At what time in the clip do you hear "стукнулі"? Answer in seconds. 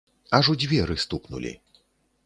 1.05-1.53